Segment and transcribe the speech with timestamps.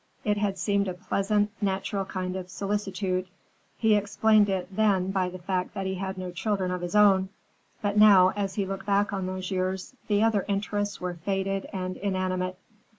[0.23, 3.27] It had seemed a pleasant, natural kind of solicitude.
[3.77, 7.29] He explained it then by the fact that he had no children of his own.
[7.83, 11.97] But now, as he looked back at those years, the other interests were faded and
[11.97, 12.57] inanimate.